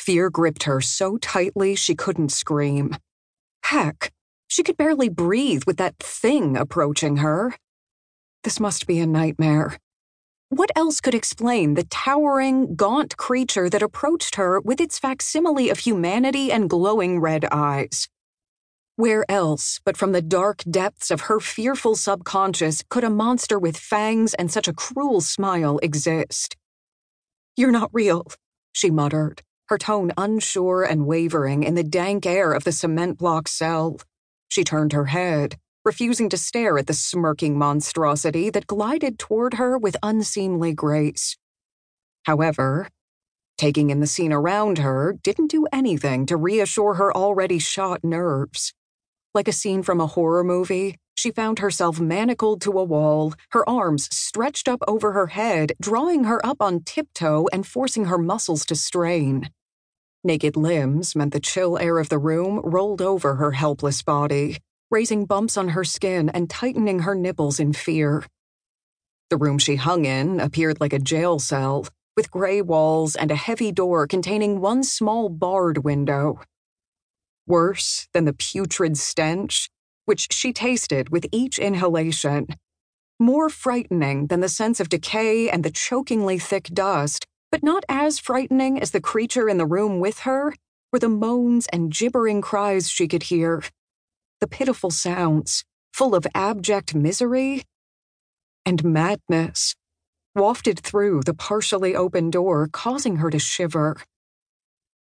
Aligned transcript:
Fear 0.00 0.30
gripped 0.30 0.62
her 0.62 0.80
so 0.80 1.18
tightly 1.18 1.74
she 1.74 1.94
couldn't 1.94 2.32
scream. 2.32 2.96
Heck, 3.64 4.10
she 4.48 4.62
could 4.62 4.78
barely 4.78 5.10
breathe 5.10 5.64
with 5.66 5.76
that 5.76 5.98
thing 5.98 6.56
approaching 6.56 7.18
her. 7.18 7.54
This 8.42 8.58
must 8.58 8.86
be 8.86 8.98
a 8.98 9.06
nightmare. 9.06 9.76
What 10.48 10.70
else 10.74 11.02
could 11.02 11.14
explain 11.14 11.74
the 11.74 11.84
towering, 11.84 12.76
gaunt 12.76 13.18
creature 13.18 13.68
that 13.68 13.82
approached 13.82 14.36
her 14.36 14.58
with 14.62 14.80
its 14.80 14.98
facsimile 14.98 15.68
of 15.68 15.80
humanity 15.80 16.50
and 16.50 16.70
glowing 16.70 17.20
red 17.20 17.44
eyes? 17.52 18.08
Where 18.96 19.30
else 19.30 19.80
but 19.84 19.98
from 19.98 20.12
the 20.12 20.22
dark 20.22 20.62
depths 20.68 21.10
of 21.10 21.28
her 21.28 21.40
fearful 21.40 21.94
subconscious 21.94 22.82
could 22.88 23.04
a 23.04 23.10
monster 23.10 23.58
with 23.58 23.76
fangs 23.76 24.32
and 24.32 24.50
such 24.50 24.66
a 24.66 24.72
cruel 24.72 25.20
smile 25.20 25.78
exist? 25.82 26.56
You're 27.54 27.70
not 27.70 27.90
real, 27.92 28.26
she 28.72 28.90
muttered, 28.90 29.42
her 29.70 29.78
tone 29.78 30.10
unsure 30.18 30.82
and 30.82 31.06
wavering 31.06 31.62
in 31.62 31.76
the 31.76 31.84
dank 31.84 32.26
air 32.26 32.52
of 32.52 32.64
the 32.64 32.72
cement 32.72 33.16
block 33.16 33.46
cell. 33.46 33.98
She 34.48 34.64
turned 34.64 34.92
her 34.92 35.06
head, 35.06 35.58
refusing 35.84 36.28
to 36.30 36.36
stare 36.36 36.76
at 36.76 36.88
the 36.88 36.92
smirking 36.92 37.56
monstrosity 37.56 38.50
that 38.50 38.66
glided 38.66 39.16
toward 39.16 39.54
her 39.54 39.78
with 39.78 39.96
unseemly 40.02 40.74
grace. 40.74 41.36
However, 42.24 42.88
taking 43.58 43.90
in 43.90 44.00
the 44.00 44.08
scene 44.08 44.32
around 44.32 44.78
her 44.78 45.16
didn't 45.22 45.52
do 45.52 45.68
anything 45.72 46.26
to 46.26 46.36
reassure 46.36 46.94
her 46.94 47.16
already 47.16 47.60
shot 47.60 48.02
nerves. 48.02 48.72
Like 49.34 49.46
a 49.46 49.52
scene 49.52 49.84
from 49.84 50.00
a 50.00 50.08
horror 50.08 50.42
movie, 50.42 50.96
she 51.14 51.30
found 51.30 51.60
herself 51.60 52.00
manacled 52.00 52.60
to 52.62 52.76
a 52.76 52.82
wall, 52.82 53.34
her 53.50 53.68
arms 53.68 54.08
stretched 54.12 54.66
up 54.66 54.80
over 54.88 55.12
her 55.12 55.28
head, 55.28 55.74
drawing 55.80 56.24
her 56.24 56.44
up 56.44 56.60
on 56.60 56.82
tiptoe 56.82 57.46
and 57.52 57.64
forcing 57.64 58.06
her 58.06 58.18
muscles 58.18 58.66
to 58.66 58.74
strain. 58.74 59.50
Naked 60.22 60.54
limbs 60.54 61.16
meant 61.16 61.32
the 61.32 61.40
chill 61.40 61.78
air 61.78 61.98
of 61.98 62.10
the 62.10 62.18
room 62.18 62.60
rolled 62.62 63.00
over 63.00 63.36
her 63.36 63.52
helpless 63.52 64.02
body, 64.02 64.58
raising 64.90 65.24
bumps 65.24 65.56
on 65.56 65.70
her 65.70 65.82
skin 65.82 66.28
and 66.28 66.50
tightening 66.50 67.00
her 67.00 67.14
nipples 67.14 67.58
in 67.58 67.72
fear. 67.72 68.26
The 69.30 69.38
room 69.38 69.58
she 69.58 69.76
hung 69.76 70.04
in 70.04 70.38
appeared 70.38 70.78
like 70.78 70.92
a 70.92 70.98
jail 70.98 71.38
cell, 71.38 71.86
with 72.16 72.30
gray 72.30 72.60
walls 72.60 73.16
and 73.16 73.30
a 73.30 73.36
heavy 73.36 73.72
door 73.72 74.06
containing 74.06 74.60
one 74.60 74.82
small 74.82 75.30
barred 75.30 75.84
window. 75.84 76.40
Worse 77.46 78.06
than 78.12 78.26
the 78.26 78.34
putrid 78.34 78.98
stench, 78.98 79.70
which 80.04 80.28
she 80.32 80.52
tasted 80.52 81.08
with 81.08 81.24
each 81.32 81.58
inhalation. 81.58 82.46
More 83.18 83.48
frightening 83.48 84.26
than 84.26 84.40
the 84.40 84.50
sense 84.50 84.80
of 84.80 84.90
decay 84.90 85.48
and 85.48 85.64
the 85.64 85.70
chokingly 85.70 86.38
thick 86.38 86.64
dust 86.64 87.24
but 87.50 87.62
not 87.62 87.84
as 87.88 88.18
frightening 88.18 88.80
as 88.80 88.92
the 88.92 89.00
creature 89.00 89.48
in 89.48 89.58
the 89.58 89.66
room 89.66 90.00
with 90.00 90.20
her 90.20 90.54
were 90.92 90.98
the 90.98 91.08
moans 91.08 91.66
and 91.72 91.92
gibbering 91.92 92.40
cries 92.40 92.88
she 92.88 93.08
could 93.08 93.24
hear. 93.24 93.62
The 94.40 94.46
pitiful 94.46 94.90
sounds, 94.90 95.64
full 95.92 96.14
of 96.14 96.26
abject 96.34 96.94
misery 96.94 97.62
and 98.64 98.84
madness, 98.84 99.74
wafted 100.34 100.78
through 100.78 101.22
the 101.26 101.34
partially 101.34 101.94
open 101.96 102.30
door, 102.30 102.68
causing 102.72 103.16
her 103.16 103.30
to 103.30 103.38
shiver. 103.38 103.96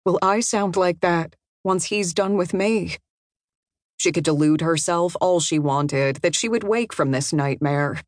Will 0.04 0.18
I 0.22 0.40
sound 0.40 0.76
like 0.76 1.00
that 1.00 1.34
once 1.64 1.86
he's 1.86 2.14
done 2.14 2.36
with 2.36 2.54
me? 2.54 2.96
She 3.96 4.12
could 4.12 4.24
delude 4.24 4.60
herself 4.60 5.16
all 5.20 5.40
she 5.40 5.58
wanted 5.58 6.16
that 6.16 6.36
she 6.36 6.48
would 6.48 6.62
wake 6.62 6.92
from 6.92 7.10
this 7.10 7.32
nightmare, 7.32 8.02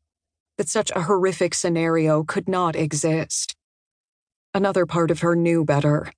that 0.57 0.69
such 0.69 0.91
a 0.95 1.03
horrific 1.03 1.53
scenario 1.53 2.23
could 2.23 2.47
not 2.47 2.75
exist. 2.75 3.55
Another 4.53 4.85
part 4.85 5.11
of 5.11 5.19
her 5.19 5.35
knew 5.35 5.63
better. 5.63 6.11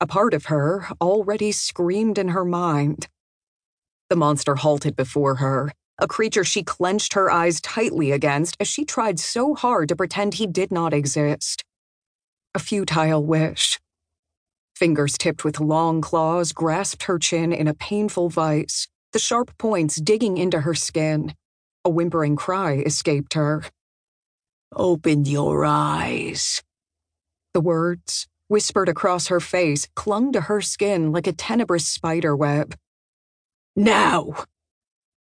A 0.00 0.06
part 0.06 0.34
of 0.34 0.46
her 0.46 0.88
already 1.00 1.52
screamed 1.52 2.18
in 2.18 2.28
her 2.28 2.44
mind. 2.44 3.08
The 4.10 4.16
monster 4.16 4.56
halted 4.56 4.94
before 4.94 5.36
her, 5.36 5.72
a 5.98 6.06
creature 6.06 6.44
she 6.44 6.62
clenched 6.62 7.14
her 7.14 7.30
eyes 7.30 7.60
tightly 7.62 8.12
against 8.12 8.56
as 8.60 8.68
she 8.68 8.84
tried 8.84 9.18
so 9.18 9.54
hard 9.54 9.88
to 9.88 9.96
pretend 9.96 10.34
he 10.34 10.46
did 10.46 10.70
not 10.70 10.92
exist. 10.92 11.64
A 12.54 12.58
futile 12.58 13.24
wish. 13.24 13.80
Fingers 14.74 15.16
tipped 15.16 15.42
with 15.42 15.58
long 15.58 16.02
claws 16.02 16.52
grasped 16.52 17.04
her 17.04 17.18
chin 17.18 17.52
in 17.52 17.66
a 17.66 17.74
painful 17.74 18.28
vice, 18.28 18.86
the 19.12 19.18
sharp 19.18 19.56
points 19.56 19.96
digging 19.96 20.36
into 20.36 20.60
her 20.60 20.74
skin. 20.74 21.34
A 21.86 21.88
whimpering 21.88 22.36
cry 22.36 22.74
escaped 22.84 23.32
her. 23.32 23.64
Open 24.74 25.24
your 25.24 25.64
eyes, 25.64 26.62
the 27.56 27.60
words, 27.62 28.26
whispered 28.48 28.86
across 28.86 29.28
her 29.28 29.40
face, 29.40 29.88
clung 29.96 30.30
to 30.30 30.42
her 30.42 30.60
skin 30.60 31.10
like 31.10 31.26
a 31.26 31.32
tenebrous 31.32 31.88
spider 31.88 32.36
web. 32.36 32.76
Now! 33.74 34.44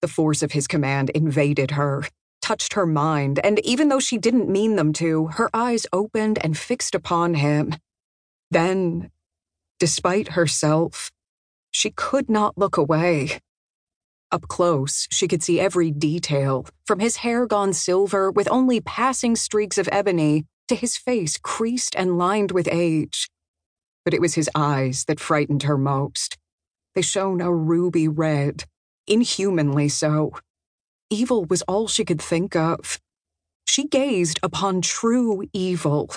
The 0.00 0.09
force 0.09 0.43
of 0.43 0.53
his 0.53 0.66
command 0.66 1.10
invaded 1.10 1.72
her, 1.72 2.04
touched 2.41 2.72
her 2.72 2.87
mind, 2.87 3.38
and 3.44 3.60
even 3.66 3.91
though 3.91 4.00
she 4.00 4.16
didn't 4.16 4.48
mean 4.48 4.76
them 4.76 4.94
to, 4.94 5.26
her 5.32 5.50
eyes 5.53 5.84
opened 5.93 6.38
and 6.43 6.56
fixed 6.56 6.94
upon 6.94 7.34
him. 7.34 7.75
Then, 8.50 9.10
despite 9.78 10.28
herself, 10.28 11.10
she 11.70 11.91
could 11.91 12.31
not 12.31 12.56
look 12.56 12.78
away. 12.78 13.41
Up 14.31 14.49
close, 14.49 15.06
she 15.10 15.28
could 15.28 15.43
see 15.43 15.60
every 15.60 15.91
detail, 15.91 16.64
from 16.87 16.99
his 16.99 17.16
hair 17.16 17.44
gone 17.47 17.75
silver 17.75 18.31
with 18.31 18.49
only 18.50 18.81
passing 18.81 19.37
streaks 19.37 19.76
of 19.76 19.87
ebony 19.93 20.47
to 20.69 20.75
his 20.75 20.97
face 20.97 21.39
creased 21.39 21.95
and 21.97 22.19
lined 22.19 22.53
with 22.53 22.69
age. 22.71 23.28
But 24.05 24.15
it 24.15 24.21
was 24.21 24.34
his 24.34 24.50
eyes 24.55 25.05
that 25.06 25.21
frightened 25.21 25.65
her 25.65 25.78
most. 25.78 26.39
They 26.95 27.03
shone 27.03 27.41
a 27.41 27.53
ruby 27.53 28.09
red, 28.09 28.65
inhumanly 29.06 29.89
so. 29.89 30.33
Evil 31.11 31.45
was 31.45 31.62
all 31.62 31.89
she 31.89 32.05
could 32.05 32.21
think 32.21 32.56
of. 32.56 32.99
She 33.67 33.87
gazed 33.87 34.41
upon 34.43 34.83
true 34.83 35.45
evil. 35.53 36.11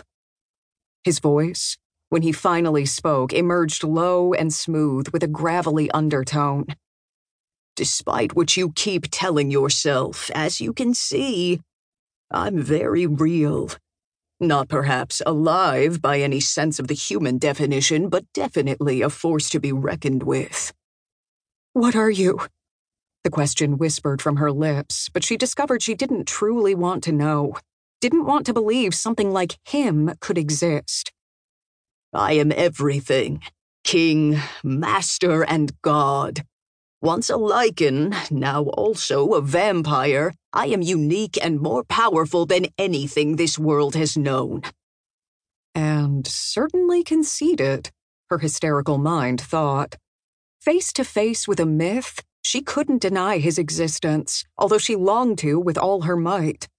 His 1.04 1.20
voice, 1.20 1.78
when 2.10 2.22
he 2.22 2.32
finally 2.32 2.86
spoke, 2.86 3.34
emerged 3.34 3.84
low 3.84 4.34
and 4.34 4.54
smooth 4.54 5.10
with 5.10 5.24
a 5.24 5.28
gravelly 5.28 5.90
undertone. 5.92 6.66
Despite 7.76 8.36
what 8.36 8.56
you 8.56 8.72
keep 8.72 9.08
telling 9.12 9.52
yourself, 9.52 10.32
as 10.34 10.62
you 10.62 10.72
can 10.74 10.94
see, 10.94 11.60
I'm 12.32 12.62
very 12.62 13.06
real. 13.06 13.70
Not 14.40 14.68
perhaps 14.68 15.22
alive 15.26 16.02
by 16.02 16.20
any 16.20 16.40
sense 16.40 16.80
of 16.80 16.88
the 16.88 16.94
human 16.94 17.38
definition, 17.38 18.10
but 18.10 18.26
definitely 18.34 19.02
a 19.02 19.10
force 19.10 19.50
to 19.52 19.60
be 19.60 19.72
reckoned 19.72 20.24
with. 20.24 20.74
What 21.74 21.96
are 21.96 22.10
you? 22.10 22.40
The 23.24 23.30
question 23.30 23.78
whispered 23.78 24.22
from 24.22 24.36
her 24.36 24.52
lips, 24.52 25.10
but 25.10 25.24
she 25.24 25.38
discovered 25.38 25.82
she 25.82 25.96
didn't 25.96 26.28
truly 26.28 26.76
want 26.76 27.04
to 27.06 27.12
know, 27.12 27.56
didn't 28.02 28.26
want 28.26 28.46
to 28.46 28.54
believe 28.54 28.94
something 28.94 29.32
like 29.32 29.58
him 29.64 30.14
could 30.20 30.38
exist. 30.38 31.12
I 32.14 32.34
am 32.34 32.52
everything 32.52 33.42
king, 33.86 34.42
master, 34.64 35.44
and 35.44 35.80
god. 35.82 36.44
Once 37.02 37.30
a 37.30 37.34
lycan, 37.34 38.32
now 38.32 38.64
also 38.64 39.34
a 39.34 39.42
vampire, 39.42 40.34
I 40.56 40.68
am 40.68 40.82
unique 40.82 41.38
and 41.44 41.60
more 41.60 41.84
powerful 41.84 42.46
than 42.46 42.68
anything 42.78 43.36
this 43.36 43.60
world 43.60 43.94
has 43.96 44.16
known. 44.16 44.62
And 45.76 46.26
certainly 46.26 47.04
conceited, 47.04 47.92
her 48.30 48.38
hysterical 48.38 48.98
mind 48.98 49.42
thought. 49.42 49.98
Face 50.62 50.94
to 50.94 51.04
face 51.04 51.46
with 51.46 51.60
a 51.60 51.66
myth, 51.66 52.24
she 52.42 52.62
couldn't 52.62 53.02
deny 53.02 53.40
his 53.40 53.58
existence, 53.58 54.46
although 54.58 54.78
she 54.78 54.96
longed 54.96 55.40
to 55.40 55.60
with 55.60 55.78
all 55.78 56.04
her 56.04 56.16
might. 56.16 56.70